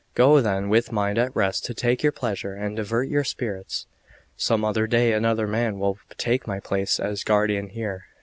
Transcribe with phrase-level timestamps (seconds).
[0.15, 3.85] Go then with mind at rest to take your pleasure and divert your spirits.
[4.35, 8.05] Some other day another man will take my place as guardian here."